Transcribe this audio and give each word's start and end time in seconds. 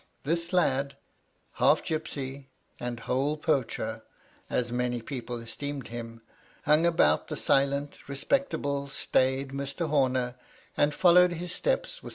This 0.23 0.51
lad, 0.51 0.95
half 1.61 1.83
gipsy 1.83 2.49
and 2.79 3.01
whole 3.01 3.37
poacher, 3.37 4.01
as 4.49 4.71
many 4.71 4.99
people 4.99 5.37
esteemed 5.39 5.89
him, 5.89 6.23
hung 6.65 6.87
about 6.87 7.27
the 7.27 7.37
silent, 7.37 8.09
re 8.09 8.15
spectable, 8.15 8.89
staid 8.89 9.49
Mr. 9.49 9.87
Homer, 9.89 10.33
and 10.75 10.95
followed 10.95 11.33
his 11.33 11.51
steps 11.51 11.61
with 11.61 11.65
MY 11.65 11.79
LADY 11.81 12.03
LUDLOW. 12.03 12.09